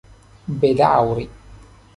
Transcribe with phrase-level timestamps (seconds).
[0.63, 1.29] bedaŭri